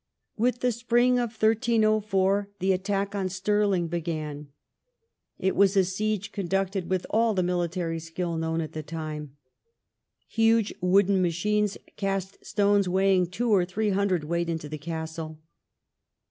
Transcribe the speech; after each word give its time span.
With 0.35 0.61
the 0.61 0.71
spring 0.71 1.19
of 1.19 1.29
1304 1.29 2.49
the 2.57 2.71
attack 2.73 3.13
on 3.13 3.29
Stirling 3.29 3.87
began. 3.87 4.47
It 5.37 5.55
was 5.55 5.77
a 5.77 5.83
siege 5.83 6.31
conducted 6.31 6.89
with 6.89 7.05
all 7.11 7.35
the 7.35 7.43
military 7.43 7.99
skill 7.99 8.35
known 8.35 8.61
at 8.61 8.71
the 8.71 8.81
time. 8.81 9.35
Huge 10.27 10.73
wooden 10.81 11.21
machines 11.21 11.77
cast 11.97 12.43
stones 12.43 12.89
weighing 12.89 13.27
two 13.27 13.51
or 13.53 13.63
three 13.63 13.91
hundredweight 13.91 14.49
into 14.49 14.67
the 14.67 14.79
castle. 14.79 15.39